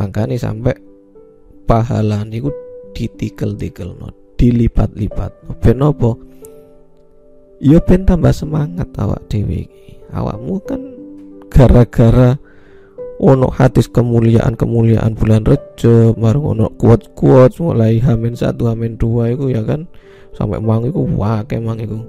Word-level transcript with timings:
makanya 0.00 0.40
sampai 0.40 0.72
pahala 1.68 2.24
niku 2.24 2.48
ditikel-tikel 2.96 3.92
no, 4.00 4.08
dilipat-lipat. 4.40 5.60
Ben 5.60 5.84
apa? 5.84 6.16
Ya 7.60 7.76
ben 7.84 8.08
tambah 8.08 8.32
semangat 8.32 8.88
awak 8.96 9.28
dewi 9.28 9.68
awakmu 10.16 10.64
kan 10.64 10.80
gara-gara 11.52 12.40
ono 13.20 13.52
hadis 13.52 13.84
kemuliaan 13.84 14.56
kemuliaan 14.56 15.12
bulan 15.12 15.44
Rejab 15.44 16.16
marung 16.16 16.56
ono 16.56 16.72
kuat 16.80 17.12
kuat 17.12 17.60
mulai 17.60 18.00
hamin 18.00 18.32
satu 18.32 18.72
hamin 18.72 18.96
dua 18.96 19.36
itu 19.36 19.52
ya 19.52 19.60
kan. 19.60 19.84
Sampai 20.32 20.56
mang 20.62 20.88
itu 20.88 21.04
wake 21.04 21.60
mang 21.60 21.76
itu 21.76 22.00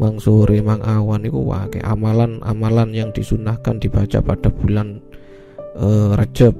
mang 0.00 0.16
sore 0.16 0.64
mang 0.64 0.80
awan 0.80 1.28
itu 1.28 1.36
wake. 1.36 1.84
Amalan 1.84 2.40
amalan 2.40 2.96
yang 2.96 3.12
disunahkan 3.12 3.76
dibaca 3.76 4.24
pada 4.24 4.48
bulan 4.48 5.04
uh, 5.76 6.16
Rejab 6.16 6.56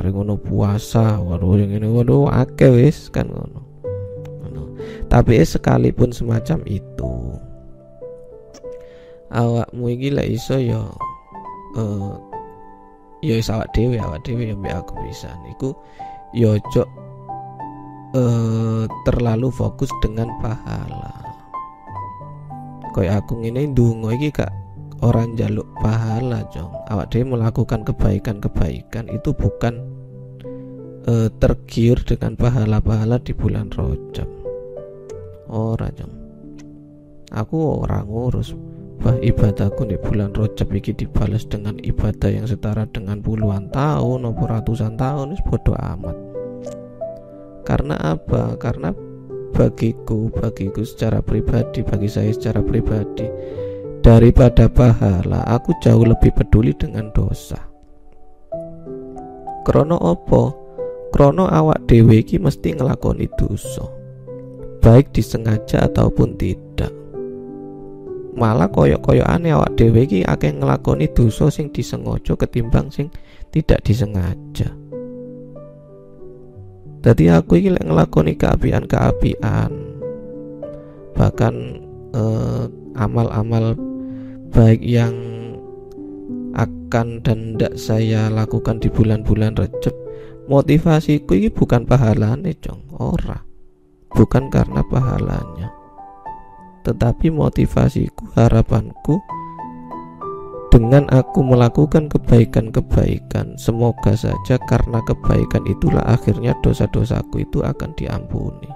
mari 0.00 0.16
ngono 0.16 0.40
puasa 0.40 1.20
waduh 1.20 1.60
yang 1.60 1.76
ini 1.76 1.84
waduh 1.84 2.32
ake 2.32 2.72
wis 2.72 3.12
kan 3.12 3.28
ngono. 3.28 3.60
Tapi 5.12 5.44
sekalipun 5.44 6.08
semacam 6.08 6.64
itu 6.64 7.36
awakmu 9.28 9.92
iki 9.92 10.08
lek 10.08 10.40
iso 10.40 10.56
ya 10.56 10.80
uh, 11.76 12.16
ya 13.20 13.44
awak 13.52 13.68
dhewe 13.76 14.00
awak 14.00 14.24
dhewe 14.24 14.48
yang 14.48 14.64
aku 14.72 14.96
bisa. 15.04 15.28
Niku 15.44 15.76
ya 16.32 16.56
ojo 16.56 16.88
uh, 18.16 18.88
terlalu 19.04 19.52
fokus 19.52 19.92
dengan 20.00 20.32
pahala. 20.40 21.12
Kayak 22.96 23.28
aku 23.28 23.44
ngene 23.44 23.76
ndonga 23.76 24.16
iki 24.16 24.32
kak 24.32 24.48
orang 25.00 25.36
jaluk 25.36 25.66
pahala 25.80 26.44
jong. 26.52 26.70
Awak 26.92 27.12
dhewe 27.12 27.36
melakukan 27.36 27.84
kebaikan-kebaikan 27.84 29.08
itu 29.08 29.32
bukan 29.32 29.80
uh, 31.08 31.28
tergiur 31.40 31.96
dengan 32.04 32.36
pahala-pahala 32.36 33.20
di 33.20 33.32
bulan 33.32 33.72
Rajab. 33.72 34.28
Ora 35.50 35.88
jong. 35.96 36.14
Aku 37.30 37.86
orang 37.86 38.10
ngurus 38.10 38.58
bah 39.00 39.16
ibadahku 39.16 39.88
di 39.88 39.96
bulan 39.96 40.36
Rajab 40.36 40.68
iki 40.76 40.92
dibalas 40.92 41.48
dengan 41.48 41.80
ibadah 41.80 42.28
yang 42.28 42.44
setara 42.44 42.84
dengan 42.92 43.24
puluhan 43.24 43.72
tahun 43.72 44.28
atau 44.28 44.44
ratusan 44.44 45.00
tahun 45.00 45.34
itu 45.34 45.42
bodoh 45.48 45.78
amat. 45.78 46.16
Karena 47.64 47.96
apa? 47.96 48.58
Karena 48.60 48.92
bagiku 49.50 50.30
bagiku 50.30 50.86
secara 50.86 51.20
pribadi 51.20 51.82
bagi 51.82 52.08
saya 52.08 52.30
secara 52.30 52.62
pribadi 52.62 53.26
daripada 54.00 54.66
pahala 54.68 55.44
aku 55.44 55.76
jauh 55.84 56.04
lebih 56.04 56.32
peduli 56.32 56.72
dengan 56.72 57.12
dosa. 57.12 57.60
Krono 59.64 60.00
opo? 60.00 60.56
Krono 61.12 61.46
awak 61.46 61.84
dewe 61.84 62.24
iki 62.24 62.40
mesti 62.40 62.80
ngelakoni 62.80 63.28
dosa. 63.36 63.84
Baik 64.80 65.12
disengaja 65.12 65.84
ataupun 65.84 66.40
tidak. 66.40 66.88
Malah 68.32 68.72
koyok 68.72 69.04
aneh 69.26 69.52
awak 69.52 69.76
dhewe 69.76 70.08
iki 70.08 70.24
akeh 70.24 70.54
nglakoni 70.56 71.12
dosa 71.12 71.52
sing 71.52 71.68
disengaja 71.68 72.32
ketimbang 72.38 72.88
sing 72.88 73.12
tidak 73.52 73.84
disengaja. 73.84 74.72
Jadi 77.00 77.24
aku 77.32 77.60
iki 77.60 77.74
lek 77.74 77.84
nglakoni 77.84 78.36
keapian-keapian 78.36 79.72
bahkan 81.12 81.84
eh, 82.16 82.64
amal-amal 82.96 83.76
baik 84.50 84.82
yang 84.82 85.14
akan 86.54 87.22
dan 87.22 87.54
tidak 87.54 87.74
saya 87.78 88.26
lakukan 88.26 88.82
di 88.82 88.90
bulan-bulan 88.90 89.54
Rejab 89.54 89.94
motivasiku 90.50 91.38
ini 91.38 91.48
bukan 91.48 91.86
pahalanya 91.86 92.50
cong 92.58 92.98
ora 92.98 93.38
bukan 94.10 94.50
karena 94.50 94.82
pahalanya 94.82 95.80
tetapi 96.80 97.28
motivasiku, 97.28 98.32
harapanku 98.32 99.20
dengan 100.70 101.04
aku 101.10 101.42
melakukan 101.42 102.06
kebaikan-kebaikan, 102.08 103.58
semoga 103.58 104.14
saja 104.14 104.54
karena 104.70 105.02
kebaikan 105.02 105.66
itulah 105.66 106.00
akhirnya 106.06 106.54
dosa-dosaku 106.62 107.42
itu 107.42 107.58
akan 107.60 107.90
diampuni. 107.98 108.70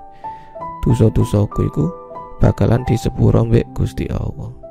Dosa-dosaku 0.82 1.70
itu 1.70 1.84
bakalan 2.42 2.82
disepuro 2.84 3.46
mbek 3.46 3.64
Gusti 3.72 4.10
Allah. 4.10 4.63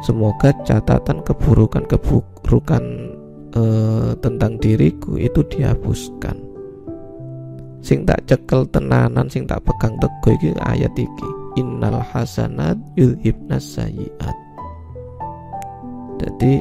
Semoga 0.00 0.48
catatan 0.64 1.20
keburukan-keburukan 1.20 2.84
eh, 3.52 4.10
tentang 4.24 4.52
diriku 4.56 5.20
itu 5.20 5.44
dihapuskan. 5.44 6.36
Sing 7.80 8.04
tak 8.04 8.24
cekel 8.28 8.64
tenanan, 8.68 9.28
sing 9.28 9.48
tak 9.48 9.64
pegang 9.64 9.96
teguh 10.00 10.36
iki 10.36 10.50
ayat 10.60 10.92
iki. 10.96 11.28
Innal 11.60 12.00
hasanat 12.00 12.76
yudhibnas 12.96 13.76
sayiat. 13.76 14.36
Jadi 16.20 16.60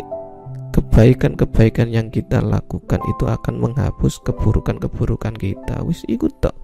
kebaikan-kebaikan 0.71 1.91
yang 1.91 2.07
kita 2.07 2.39
lakukan 2.39 3.03
itu 3.03 3.27
akan 3.27 3.55
menghapus 3.59 4.23
keburukan-keburukan 4.23 5.35
kita. 5.35 5.83
Wis 5.83 6.03
ikut 6.07 6.31
tok. 6.39 6.55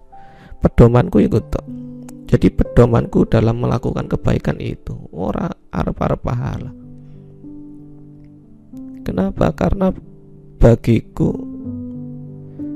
Pedomanku 0.64 1.20
ikut 1.24 1.52
tok 1.52 1.86
jadi 2.26 2.50
pedomanku 2.50 3.30
dalam 3.30 3.62
melakukan 3.62 4.10
kebaikan 4.10 4.58
itu 4.58 4.98
ora 5.14 5.46
arep-arep 5.70 6.22
pahala. 6.26 6.72
Kenapa? 9.06 9.54
Karena 9.54 9.94
bagiku 10.58 11.38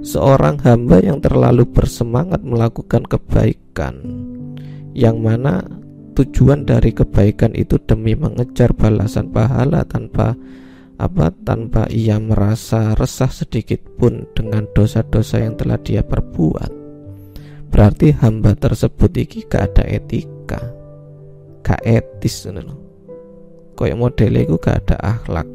seorang 0.05 0.61
hamba 0.61 1.01
yang 1.01 1.17
terlalu 1.17 1.65
bersemangat 1.65 2.45
melakukan 2.45 3.01
kebaikan 3.09 3.97
yang 4.93 5.17
mana 5.19 5.65
tujuan 6.13 6.69
dari 6.69 6.93
kebaikan 6.93 7.57
itu 7.57 7.81
demi 7.89 8.13
mengejar 8.13 8.77
balasan 8.77 9.33
pahala 9.33 9.81
tanpa 9.89 10.37
apa 10.99 11.31
tanpa 11.47 11.87
ia 11.89 12.19
merasa 12.19 12.91
resah 12.93 13.31
sedikit 13.31 13.79
pun 13.95 14.27
dengan 14.35 14.67
dosa-dosa 14.75 15.39
yang 15.41 15.55
telah 15.55 15.79
dia 15.79 16.03
perbuat 16.03 16.78
berarti 17.69 18.13
hamba 18.17 18.57
tersebut 18.57 19.13
iki 19.15 19.45
gak 19.45 19.73
ada 19.73 19.83
etika 19.85 20.61
gak 21.65 21.81
etis 21.85 22.49
loh 22.49 22.77
koyak 23.77 23.97
modelnya 23.97 24.43
itu 24.43 24.57
gak 24.59 24.85
ada 24.85 24.97
akhlak 25.17 25.47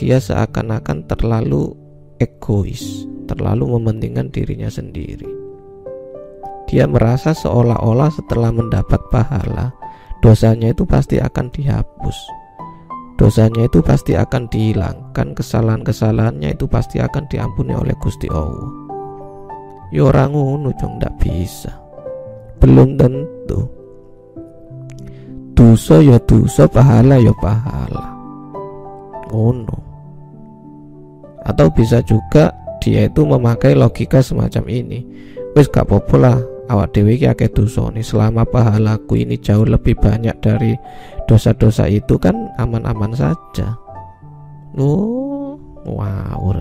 dia 0.00 0.16
seakan-akan 0.20 1.04
terlalu 1.08 1.76
egois 2.20 3.08
terlalu 3.28 3.76
mementingkan 3.76 4.28
dirinya 4.32 4.68
sendiri 4.68 5.40
dia 6.70 6.86
merasa 6.86 7.34
seolah-olah 7.34 8.14
setelah 8.14 8.54
mendapat 8.54 9.02
pahala, 9.10 9.74
dosanya 10.22 10.70
itu 10.70 10.86
pasti 10.86 11.18
akan 11.18 11.50
dihapus. 11.50 12.14
Dosanya 13.18 13.66
itu 13.66 13.82
pasti 13.82 14.14
akan 14.14 14.46
dihilangkan, 14.46 15.34
kesalahan-kesalahannya 15.34 16.54
itu 16.54 16.70
pasti 16.70 17.02
akan 17.02 17.26
diampuni 17.26 17.74
oleh 17.74 17.98
Gusti 17.98 18.30
Allah. 18.30 18.89
Ya 19.90 20.06
orang 20.06 20.34
ngono 20.34 20.70
jong 20.78 21.02
ndak 21.02 21.14
bisa. 21.18 21.70
Belum 22.62 22.94
tentu. 22.94 23.66
Dosa 25.54 26.00
ya 26.00 26.16
dosa, 26.24 26.64
pahala 26.70 27.18
ya 27.18 27.34
pahala. 27.42 28.06
Ngono. 29.28 29.78
Atau 31.42 31.68
bisa 31.74 31.98
juga 32.06 32.54
dia 32.78 33.10
itu 33.10 33.26
memakai 33.26 33.74
logika 33.74 34.22
semacam 34.22 34.64
ini. 34.70 35.02
Wis 35.58 35.66
gak 35.66 35.90
apa 35.90 36.14
lah 36.14 36.38
awak 36.70 36.94
dewi 36.94 37.18
ki 37.18 37.26
akeh 37.26 37.50
dosa 37.50 37.90
nih 37.90 38.06
selama 38.06 38.46
pahalaku 38.46 39.18
ini 39.18 39.34
jauh 39.42 39.66
lebih 39.66 39.98
banyak 39.98 40.38
dari 40.38 40.78
dosa-dosa 41.26 41.90
itu 41.90 42.14
kan 42.14 42.54
aman-aman 42.62 43.10
saja 43.10 43.74
oh 44.78 45.58
wow 45.82 46.54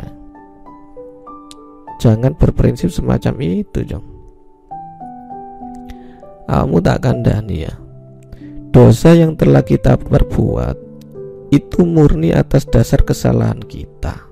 jangan 1.99 2.33
berprinsip 2.33 2.89
semacam 2.89 3.35
itu 3.43 3.83
jong. 3.83 4.07
Kamu 6.49 6.81
tak 6.81 7.05
kandani 7.05 7.67
ya. 7.69 7.75
Dosa 8.73 9.13
yang 9.13 9.37
telah 9.37 9.61
kita 9.61 10.01
perbuat 10.01 10.77
itu 11.53 11.85
murni 11.85 12.33
atas 12.33 12.65
dasar 12.65 13.05
kesalahan 13.05 13.61
kita. 13.61 14.25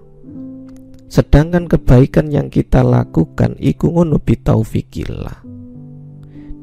Sedangkan 1.07 1.69
kebaikan 1.69 2.33
yang 2.33 2.49
kita 2.49 2.81
lakukan 2.81 3.53
iku 3.61 3.93
ngono 3.93 4.17
bitaufikillah 4.17 5.45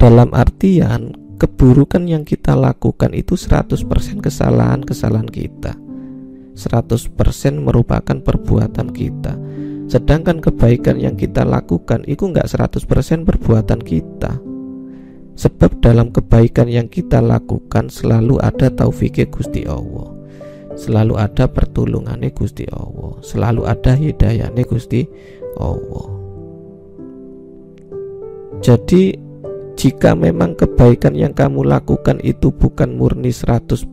dalam 0.04 0.36
artian 0.36 1.16
keburukan 1.40 2.04
yang 2.04 2.28
kita 2.28 2.52
lakukan 2.52 3.16
itu 3.16 3.40
100% 3.40 3.88
kesalahan-kesalahan 4.20 5.30
kita. 5.30 5.74
100% 6.54 7.14
merupakan 7.58 8.16
perbuatan 8.22 8.94
kita 8.94 9.34
Sedangkan 9.84 10.40
kebaikan 10.40 10.96
yang 10.96 11.14
kita 11.14 11.44
lakukan 11.44 12.02
itu 12.08 12.30
nggak 12.32 12.48
100% 12.48 13.28
perbuatan 13.28 13.80
kita. 13.84 14.40
Sebab 15.34 15.82
dalam 15.82 16.14
kebaikan 16.14 16.70
yang 16.70 16.86
kita 16.86 17.18
lakukan 17.18 17.90
selalu 17.90 18.38
ada 18.38 18.70
taufiknya 18.70 19.26
Gusti 19.26 19.66
Allah. 19.66 20.14
Selalu 20.74 21.14
ada 21.18 21.50
pertolongannya 21.50 22.30
Gusti 22.30 22.66
Allah. 22.70 23.18
Selalu 23.22 23.62
ada 23.66 23.92
hidayahnya 23.98 24.62
Gusti 24.66 25.06
Allah. 25.58 26.08
Jadi 28.62 29.12
jika 29.74 30.14
memang 30.14 30.54
kebaikan 30.54 31.18
yang 31.18 31.34
kamu 31.34 31.66
lakukan 31.66 32.22
itu 32.22 32.54
bukan 32.54 32.94
murni 32.94 33.34
100% 33.34 33.90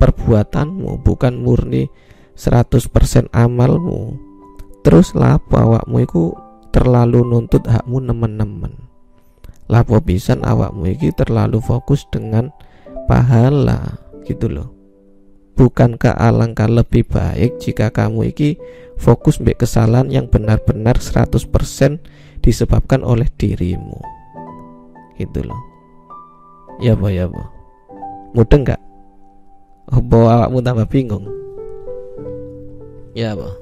perbuatanmu 0.00 1.04
bukan 1.04 1.34
murni 1.38 1.86
100% 2.34 3.30
amalmu 3.30 4.31
terus 4.82 5.14
lapo 5.14 5.58
awakmu 5.58 6.02
itu 6.02 6.34
terlalu 6.74 7.22
nuntut 7.22 7.66
hakmu 7.66 8.02
nemen-nemen. 8.02 8.74
Lapo 9.70 10.02
pisan 10.02 10.42
awakmu 10.42 10.90
iki 10.90 11.14
terlalu 11.14 11.62
fokus 11.62 12.04
dengan 12.10 12.50
pahala 13.06 13.98
gitu 14.26 14.50
loh. 14.50 14.68
Bukankah 15.54 16.16
alangkah 16.18 16.66
lebih 16.66 17.06
baik 17.06 17.62
jika 17.62 17.92
kamu 17.94 18.34
iki 18.34 18.58
fokus 18.98 19.38
mbek 19.38 19.62
kesalahan 19.62 20.10
yang 20.10 20.26
benar-benar 20.26 20.98
100% 20.98 21.38
disebabkan 22.42 23.06
oleh 23.06 23.28
dirimu? 23.38 24.00
Gitu 25.20 25.40
loh. 25.44 25.60
Ya 26.82 26.98
boh 26.98 27.12
ya 27.12 27.30
boh 27.30 27.62
mudeng 28.32 28.64
gak? 28.64 28.80
Apa 29.92 30.16
awakmu 30.16 30.64
tambah 30.64 30.88
bingung? 30.88 31.28
Ya 33.12 33.36
boh 33.36 33.52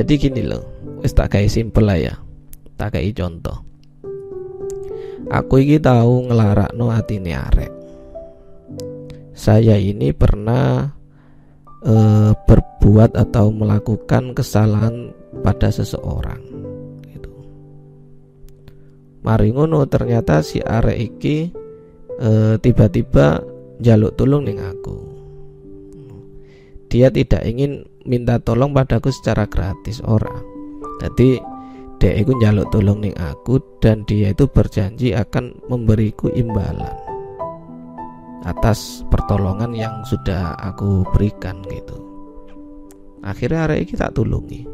jadi 0.00 0.12
gini 0.16 0.42
loh 0.48 0.64
wis 1.04 1.12
tak 1.12 1.36
kayak 1.36 1.52
simple 1.52 1.84
lah 1.84 2.00
ya 2.00 2.14
tak 2.80 2.96
kayak 2.96 3.12
contoh 3.12 3.60
aku 5.28 5.60
iki 5.60 5.76
tahu 5.76 6.32
ngelarak 6.32 6.72
no 6.72 6.88
atine 6.88 7.36
arek 7.36 7.72
saya 9.36 9.80
ini 9.80 10.12
pernah 10.12 10.92
uh, 11.84 12.32
berbuat 12.44 13.16
atau 13.16 13.48
melakukan 13.48 14.36
kesalahan 14.36 15.16
pada 15.40 15.72
seseorang 15.72 16.40
gitu. 17.08 17.32
Mari 19.24 19.48
ngono 19.56 19.84
ternyata 19.88 20.44
si 20.44 20.60
arek 20.60 20.98
iki 20.98 21.48
uh, 22.20 22.60
tiba-tiba 22.60 23.40
jaluk 23.80 24.12
tolong 24.16 24.44
ning 24.44 24.60
aku. 24.60 24.96
Dia 26.90 27.08
tidak 27.08 27.46
ingin 27.46 27.86
minta 28.08 28.40
tolong 28.40 28.72
padaku 28.72 29.12
secara 29.12 29.44
gratis 29.48 30.00
orang. 30.04 30.44
Jadi 31.00 31.40
dia 32.00 32.16
itu 32.16 32.32
jaluk 32.40 32.68
tolong 32.72 33.04
ning 33.04 33.16
aku 33.20 33.60
dan 33.80 34.04
dia 34.08 34.32
itu 34.32 34.48
berjanji 34.48 35.12
akan 35.12 35.52
memberiku 35.68 36.32
imbalan 36.32 36.96
atas 38.44 39.04
pertolongan 39.12 39.76
yang 39.76 40.00
sudah 40.08 40.56
aku 40.56 41.04
berikan 41.12 41.60
gitu. 41.68 42.00
Akhirnya 43.20 43.68
hari 43.68 43.84
ini 43.84 43.94
tak 44.00 44.16
tulungi. 44.16 44.64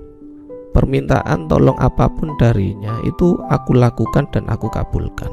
Permintaan 0.71 1.51
tolong 1.51 1.75
apa 1.83 2.07
pun 2.07 2.31
darinya 2.39 3.01
itu 3.03 3.35
aku 3.51 3.75
lakukan 3.75 4.29
dan 4.31 4.47
aku 4.47 4.71
kabulkan. 4.71 5.33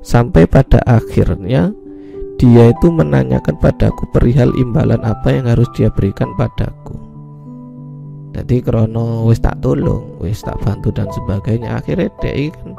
Sampai 0.00 0.48
pada 0.48 0.80
akhirnya 0.86 1.74
dia 2.34 2.74
itu 2.74 2.90
menanyakan 2.90 3.54
padaku 3.62 4.10
perihal 4.10 4.50
imbalan 4.58 5.00
apa 5.06 5.30
yang 5.30 5.46
harus 5.46 5.70
dia 5.72 5.88
berikan 5.90 6.34
padaku. 6.34 6.98
Jadi 8.34 8.58
krono 8.66 9.30
wis 9.30 9.38
tak 9.38 9.62
tolong 9.62 10.18
wis 10.18 10.42
tak 10.42 10.58
bantu 10.66 10.90
dan 10.90 11.06
sebagainya. 11.14 11.78
Akhirnya 11.78 12.10
dia 12.18 12.50
kan 12.50 12.74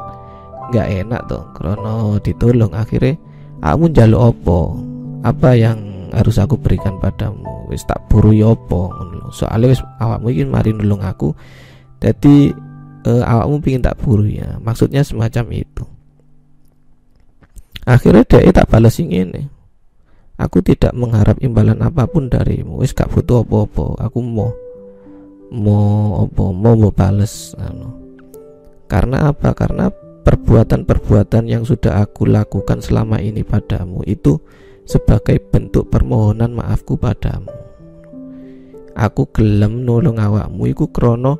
nggak 0.75 0.87
enak 1.07 1.21
tuh 1.31 1.43
krono 1.55 2.19
ditolong 2.19 2.73
akhirnya 2.75 3.15
kamu 3.63 3.85
jaluk 3.95 4.35
opo 4.35 4.75
apa 5.23 5.55
yang 5.55 5.79
harus 6.11 6.35
aku 6.35 6.59
berikan 6.59 6.99
padamu? 6.99 7.71
Wis 7.71 7.87
tak 7.87 8.03
buru 8.11 8.35
yopo 8.35 8.91
ya 8.91 9.15
soalnya 9.33 9.73
wis 9.73 9.81
awakmu 10.03 10.27
ingin 10.29 10.51
mari 10.51 10.75
nulung 10.75 11.01
aku. 11.01 11.31
Jadi 12.03 12.51
uh, 13.07 13.23
awakmu 13.23 13.63
pingin 13.63 13.81
tak 13.81 13.97
buru 14.03 14.27
ya. 14.27 14.59
Maksudnya 14.59 15.01
semacam 15.01 15.63
itu 15.63 15.94
akhirnya 17.85 18.25
dia 18.25 18.51
tak 18.51 18.67
balas 18.69 18.97
ini. 18.99 19.45
Aku 20.35 20.59
tidak 20.59 20.91
mengharap 20.91 21.39
imbalan 21.39 21.79
apa 21.79 22.03
pun 22.11 22.27
darimu. 22.27 22.83
Wis 22.83 22.91
gak 22.91 23.07
butuh 23.07 23.47
opo-opo 23.47 23.95
aku 23.95 24.19
mau 24.19 24.51
mau 25.47 26.27
opo 26.27 26.51
mau 26.51 26.75
mau 26.75 26.91
balas 26.91 27.55
anu. 27.55 28.03
karena 28.91 29.31
apa? 29.31 29.55
Karena 29.55 29.87
perbuatan-perbuatan 30.25 31.45
yang 31.47 31.63
sudah 31.63 32.01
aku 32.03 32.27
lakukan 32.27 32.81
selama 32.81 33.21
ini 33.21 33.41
padamu 33.41 34.01
itu 34.05 34.37
sebagai 34.85 35.41
bentuk 35.41 35.89
permohonan 35.89 36.53
maafku 36.53 36.99
padamu. 36.99 37.49
Aku 38.95 39.27
gelem 39.31 39.87
nulung 39.87 40.19
awakmu. 40.19 40.67
Iku 40.69 40.91
krono 40.91 41.33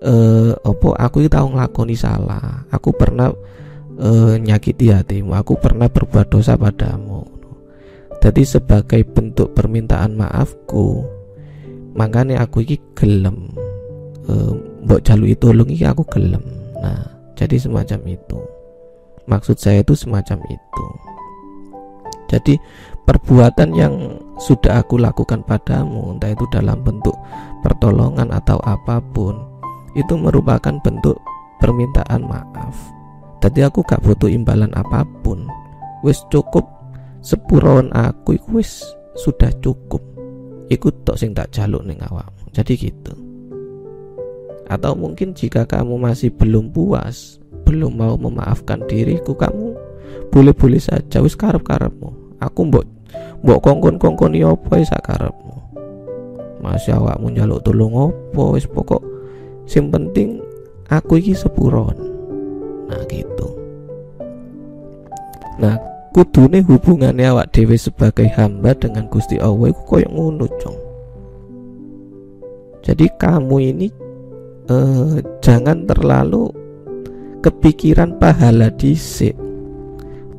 eh 0.00 0.52
opo 0.56 0.96
aku 0.96 1.28
tahu 1.28 1.56
nglakoni 1.56 1.96
salah. 1.96 2.64
Aku 2.72 2.96
pernah 2.96 3.30
eh, 4.00 4.34
nyakiti 4.40 4.92
hatimu, 4.92 5.32
aku 5.36 5.56
pernah 5.60 5.88
berbuat 5.88 6.28
dosa 6.28 6.56
padamu. 6.56 7.24
Jadi 8.20 8.42
sebagai 8.42 9.04
bentuk 9.06 9.52
permintaan 9.52 10.16
maafku, 10.16 11.04
makanya 11.94 12.42
aku 12.42 12.64
iki 12.64 12.80
gelem 12.96 13.52
eh, 14.26 14.52
mbok 14.86 15.02
itu 15.26 15.46
iki 15.74 15.84
aku 15.84 16.02
gelem. 16.10 16.42
Nah, 16.80 17.02
jadi 17.34 17.58
semacam 17.58 18.00
itu. 18.06 18.40
Maksud 19.26 19.58
saya 19.58 19.82
itu 19.82 19.98
semacam 19.98 20.38
itu. 20.46 20.86
Jadi 22.26 22.58
perbuatan 23.06 23.70
yang 23.74 23.94
sudah 24.38 24.82
aku 24.82 24.98
lakukan 24.98 25.42
padamu, 25.46 26.14
entah 26.14 26.30
itu 26.30 26.46
dalam 26.50 26.82
bentuk 26.82 27.14
pertolongan 27.62 28.30
atau 28.34 28.58
apa 28.66 28.98
pun, 29.14 29.34
itu 29.94 30.14
merupakan 30.18 30.74
bentuk 30.82 31.18
permintaan 31.62 32.26
maaf. 32.26 32.95
Jadi 33.40 33.60
aku 33.62 33.84
gak 33.86 34.02
butuh 34.02 34.30
imbalan 34.30 34.72
apa 34.74 35.06
pun. 35.22 35.46
Wis 36.02 36.22
cukup 36.32 36.66
sepuron 37.22 37.90
aku 37.94 38.38
iku 38.38 38.58
wis 38.62 38.82
sudah 39.18 39.50
cukup. 39.62 40.02
Ikut 40.66 41.06
tok 41.06 41.18
sing 41.18 41.30
tak 41.30 41.54
jaluk 41.54 41.86
ning 41.86 42.00
awakmu. 42.02 42.50
Jadi 42.50 42.74
gitu. 42.74 43.14
Atau 44.66 44.98
mungkin 44.98 45.30
jika 45.30 45.62
kamu 45.62 45.94
masih 45.94 46.34
belum 46.34 46.74
puas, 46.74 47.38
belum 47.62 47.94
mau 47.94 48.18
memaafkan 48.18 48.82
diriku, 48.90 49.30
kamu 49.38 49.78
boleh-boleh 50.34 50.82
saja 50.82 51.22
wis 51.22 51.38
karep-karepmu. 51.38 52.38
Aku 52.42 52.66
mbok 52.66 52.82
mbok 53.46 53.62
kongkon-kongkoni 53.62 54.42
apa 54.42 54.82
wis 54.82 54.90
karepmu. 54.90 55.54
Masih 56.58 56.98
awakmu 56.98 57.30
njaluk 57.30 57.62
tolong 57.62 57.94
apa 58.10 58.42
wis 58.58 58.66
pokok 58.66 59.02
sing 59.70 59.86
penting 59.90 60.42
aku 60.90 61.22
iki 61.22 61.34
sepuron. 61.34 62.15
Nah 62.86 63.02
gitu. 63.10 63.48
Nah, 65.56 65.74
kudune 66.12 66.60
hubungannya 66.60 67.32
awak 67.32 67.56
dewi 67.56 67.80
sebagai 67.80 68.28
hamba 68.36 68.76
dengan 68.76 69.08
Gusti 69.08 69.40
Allah 69.40 69.72
iku 69.72 69.82
koyo 69.96 70.08
ngono, 70.12 70.46
Cong. 70.60 70.78
Jadi 72.84 73.06
kamu 73.16 73.56
ini 73.74 73.88
eh, 74.70 75.16
jangan 75.40 75.88
terlalu 75.88 76.66
kepikiran 77.40 78.18
pahala 78.18 78.68
disik 78.74 79.38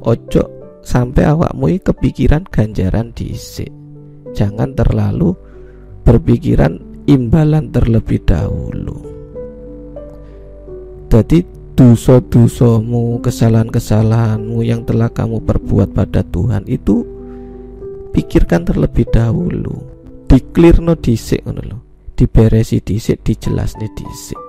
ojo 0.03 0.43
sampai 0.83 1.23
awakmu 1.23 1.79
kepikiran 1.79 2.43
ganjaran 2.47 3.15
disik 3.15 3.71
jangan 4.35 4.75
terlalu 4.75 5.31
berpikiran 6.03 6.79
imbalan 7.07 7.71
terlebih 7.71 8.19
dahulu 8.27 8.99
jadi 11.07 11.43
dosa-dosamu 11.77 13.21
kesalahan-kesalahanmu 13.21 14.65
yang 14.65 14.81
telah 14.81 15.13
kamu 15.13 15.45
perbuat 15.45 15.93
pada 15.93 16.25
Tuhan 16.25 16.65
itu 16.65 17.05
pikirkan 18.17 18.65
terlebih 18.65 19.05
dahulu. 19.13 19.85
Diklir 20.25 20.81
no 20.81 20.97
disik 20.97 21.45
loh 21.45 21.85
diberesi 22.17 22.81
dhisik 22.81 23.21
dijelasne 23.21 23.87
dhisik. 23.93 24.41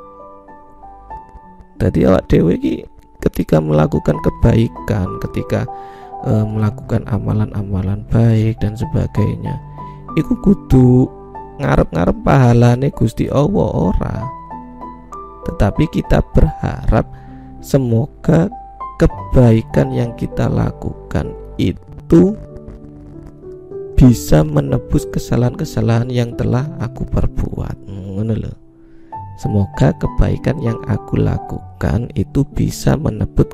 Tadi 1.76 2.08
awak 2.08 2.26
dewe 2.32 2.56
ki 2.58 2.82
ketika 3.22 3.60
melakukan 3.60 4.16
kebaikan 4.24 5.20
ketika 5.22 5.68
e, 6.26 6.32
melakukan 6.42 7.04
amalan-amalan 7.06 8.02
baik 8.10 8.58
dan 8.58 8.74
sebagainya 8.74 9.60
iku 10.18 10.34
kudu 10.42 11.06
ngarep-ngarep 11.62 12.18
pahalane 12.26 12.88
Gusti 12.90 13.30
Allah 13.30 13.68
ora 13.70 14.37
tetapi 15.48 15.88
kita 15.88 16.20
berharap 16.36 17.08
semoga 17.64 18.52
kebaikan 19.00 19.94
yang 19.94 20.12
kita 20.14 20.46
lakukan 20.50 21.32
itu 21.56 22.36
bisa 23.98 24.46
menebus 24.46 25.08
kesalahan-kesalahan 25.10 26.06
yang 26.12 26.30
telah 26.38 26.68
aku 26.78 27.02
perbuat. 27.08 27.88
Semoga 29.38 29.94
kebaikan 29.94 30.58
yang 30.58 30.82
aku 30.90 31.14
lakukan 31.14 32.10
itu 32.18 32.42
bisa 32.58 32.98
menebus 32.98 33.46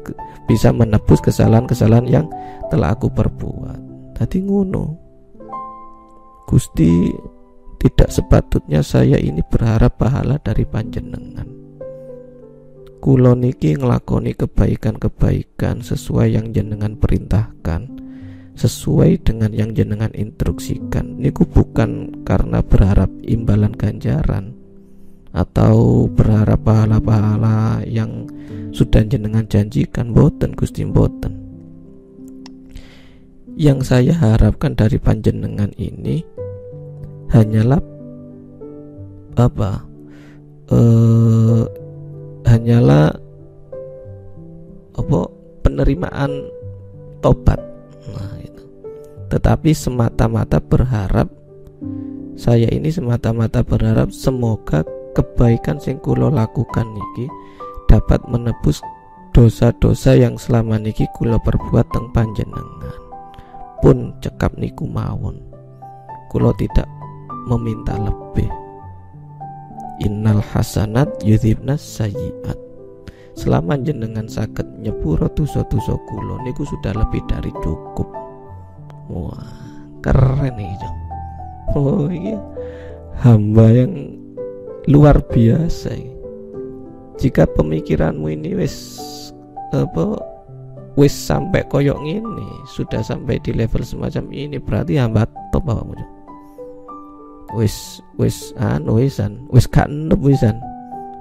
bisa 0.49 0.73
menebus 0.73 1.21
kesalahan-kesalahan 1.21 2.09
yang 2.09 2.27
telah 2.73 2.97
aku 2.97 3.13
perbuat. 3.13 3.79
Tadi 4.17 4.41
ngono. 4.41 4.97
Gusti 6.49 7.13
tidak 7.81 8.09
sepatutnya 8.09 8.81
saya 8.81 9.21
ini 9.21 9.45
berharap 9.45 10.01
pahala 10.01 10.41
dari 10.41 10.65
panjenengan 10.65 11.54
Kulo 13.05 13.37
niki 13.37 13.77
ngelakoni 13.77 14.33
kebaikan-kebaikan 14.33 15.85
sesuai 15.85 16.41
yang 16.41 16.57
jenengan 16.57 16.97
perintahkan 16.97 18.01
sesuai 18.57 19.21
dengan 19.21 19.53
yang 19.53 19.77
jenengan 19.77 20.09
instruksikan. 20.17 21.21
Niku 21.21 21.45
bukan 21.45 22.25
karena 22.25 22.65
berharap 22.65 23.13
imbalan 23.21 23.77
ganjaran 23.77 24.57
atau 25.37 26.09
berharap 26.09 26.65
pahala-pahala 26.65 27.85
yang 27.85 28.25
sudah 28.73 29.05
jenengan 29.05 29.45
janjikan. 29.53 30.17
Boten 30.17 30.57
Gusti 30.57 30.89
boten 30.89 31.45
yang 33.61 33.85
saya 33.85 34.17
harapkan 34.17 34.73
dari 34.73 34.97
panjenengan 34.97 35.77
ini 35.77 36.25
hanyalah 37.29 37.85
apa? 39.37 39.85
Eh, 40.73 41.84
hanyalah 42.55 43.11
apa 44.95 45.21
penerimaan 45.67 46.31
tobat. 47.19 47.59
Nah 48.15 48.39
itu. 48.39 48.63
Tetapi 49.35 49.75
semata-mata 49.75 50.63
berharap 50.63 51.27
saya 52.39 52.71
ini 52.71 52.91
semata-mata 52.91 53.67
berharap 53.67 54.15
semoga 54.15 54.87
kebaikan 55.15 55.79
sing 55.79 55.99
kula 56.03 56.31
lakukan 56.31 56.87
niki 56.87 57.27
dapat 57.91 58.23
menebus 58.27 58.83
dosa-dosa 59.35 60.15
yang 60.15 60.39
selama 60.39 60.79
niki 60.79 61.07
kula 61.19 61.39
perbuat 61.43 61.87
teng 61.91 62.07
panjenengan. 62.15 62.99
Pun 63.83 64.15
cekap 64.23 64.55
niku 64.55 64.87
mawon. 64.87 65.43
Kula 66.31 66.51
tidak 66.59 66.87
meminta 67.47 67.95
lebih 67.99 68.64
Innal 70.03 70.43
hasanat 70.43 71.23
yudhibnas 71.23 71.79
sayiat 71.79 72.59
Selama 73.35 73.79
jenengan 73.79 74.27
sakit 74.27 74.83
nyepuro 74.83 75.31
tuso-tuso 75.35 75.99
kulo 76.11 76.39
Niku 76.43 76.63
sudah 76.67 76.95
lebih 76.95 77.23
dari 77.27 77.51
cukup. 77.63 78.07
Wah 79.11 79.47
keren 80.03 80.55
nih 80.59 80.71
jong 80.81 80.99
Oh 81.75 82.07
iya 82.11 82.39
Hamba 83.23 83.71
yang 83.71 84.19
luar 84.91 85.23
biasa 85.31 85.95
Jika 87.19 87.47
pemikiranmu 87.55 88.27
ini 88.35 88.59
wis 88.59 88.99
apa 89.75 90.19
wis 90.95 91.11
sampai 91.11 91.67
koyok 91.67 91.99
ini 92.07 92.47
sudah 92.71 93.03
sampai 93.03 93.43
di 93.43 93.51
level 93.51 93.83
semacam 93.83 94.31
ini 94.31 94.63
berarti 94.63 94.95
hamba 94.99 95.27
top 95.51 95.67
bapakmu 95.67 95.99
wis 97.57 98.03
wis 98.19 98.53
anu 98.59 98.99
wisan. 98.99 99.47
Wis 99.51 99.71
enup 99.71 100.21
wisan. 100.21 100.59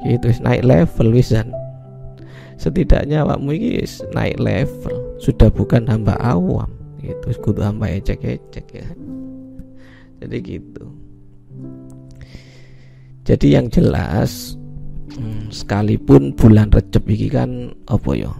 Gitu 0.03 0.29
wis 0.29 0.41
naik 0.43 0.65
level 0.65 1.13
wisan. 1.13 1.53
Setidaknya 2.57 3.23
awakmu 3.23 3.55
iki 3.55 3.85
wis 3.85 4.03
naik 4.11 4.37
level. 4.41 4.95
Sudah 5.21 5.47
bukan 5.53 5.87
hamba 5.87 6.17
awam. 6.19 6.69
Gitu 6.99 7.23
wis 7.29 7.39
kudu 7.39 7.61
hamba 7.63 7.87
ecek-ecek 7.89 8.67
ya. 8.73 8.87
Jadi 10.23 10.37
gitu. 10.43 10.85
Jadi 13.23 13.47
yang 13.55 13.71
jelas 13.71 14.59
hmm, 15.15 15.47
sekalipun 15.47 16.35
bulan 16.35 16.67
Recep 16.73 17.03
iki 17.07 17.31
kan 17.31 17.71
apa 17.87 18.11
ya 18.19 18.31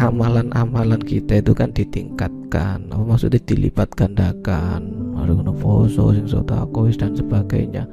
amalan-amalan 0.00 1.02
kita 1.02 1.42
itu 1.42 1.52
kan 1.52 1.74
ditingkatkan 1.76 2.88
apa 2.88 3.02
maksudnya 3.04 3.42
dilipat 3.44 3.92
gandakan 3.92 5.09
ada 5.22 5.32
kena 5.36 5.54
poso 5.54 6.12
sing 6.16 6.26
sotakois 6.26 6.96
dan 6.96 7.12
sebagainya. 7.12 7.84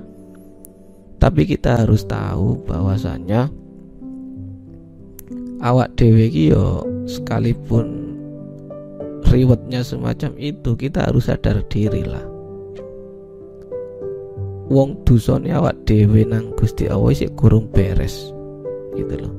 Tapi 1.17 1.49
kita 1.49 1.83
harus 1.83 2.05
tahu 2.05 2.61
bahwasanya 2.63 3.49
awak 5.65 5.97
dewe 5.97 6.29
yo 6.29 6.85
sekalipun 7.09 8.15
rewardnya 9.27 9.81
semacam 9.81 10.31
itu 10.37 10.77
kita 10.77 11.09
harus 11.09 11.27
sadar 11.27 11.65
diri 11.67 12.05
lah 12.05 12.37
wong 14.67 14.99
dusone 15.07 15.51
awak 15.51 15.87
dewe 15.87 16.27
nang 16.27 16.51
Gusti 16.59 16.91
Allah 16.91 17.15
sih 17.15 17.31
kurung 17.33 17.71
beres 17.71 18.31
gitu 18.95 19.15
loh. 19.15 19.33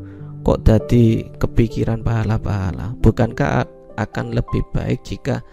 Kok 0.44 0.64
tadi 0.64 1.28
kepikiran 1.36 2.00
pahala-pahala? 2.00 2.96
Bukankah 3.04 3.68
akan 4.00 4.26
lebih 4.32 4.64
baik 4.72 5.04
jika 5.04 5.44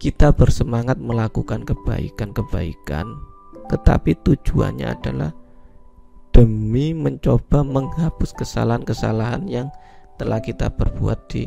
kita 0.00 0.32
bersemangat 0.32 0.96
melakukan 0.96 1.62
kebaikan-kebaikan 1.68 3.06
tetapi 3.68 4.16
tujuannya 4.24 4.88
adalah 4.88 5.30
demi 6.34 6.96
mencoba 6.96 7.60
menghapus 7.62 8.32
kesalahan-kesalahan 8.34 9.44
yang 9.46 9.68
telah 10.16 10.40
kita 10.40 10.72
perbuat 10.72 11.18
di 11.28 11.44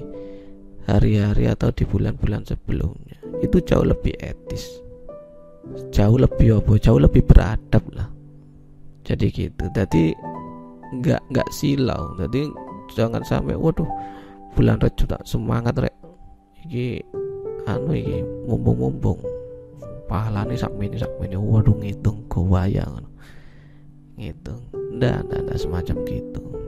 hari-hari 0.87 1.49
atau 1.49 1.71
di 1.71 1.83
bulan-bulan 1.87 2.47
sebelumnya. 2.47 3.19
Itu 3.41 3.59
jauh 3.63 3.83
lebih 3.83 4.15
etis. 4.21 4.83
Jauh 5.95 6.19
lebih 6.19 6.59
apa? 6.59 6.79
Jauh 6.79 6.99
lebih 6.99 7.23
beradab 7.23 7.83
lah. 7.95 8.07
Jadi 9.03 9.31
gitu. 9.31 9.65
Jadi 9.71 10.15
nggak 10.99 11.21
nggak 11.31 11.49
silau. 11.51 12.15
Jadi 12.19 12.47
jangan 12.93 13.23
sampai 13.23 13.55
waduh 13.55 13.87
bulan 14.53 14.77
Rajab 14.77 15.17
tak 15.17 15.23
semangat 15.25 15.75
rek 15.79 15.95
anu 17.69 17.91
iki 17.95 18.19
mumpung-mumpung 18.49 19.19
pahalane 20.09 20.53
sak 20.55 20.73
mini 20.75 20.99
sak 20.99 21.11
mini 21.19 21.39
waduh 21.39 21.75
ngitung 21.79 22.23
gowaya 22.27 22.85
ngitung. 24.19 24.61
Ndak 24.93 25.25
ndak 25.29 25.57
semacam 25.57 25.97
gitu 26.05 26.62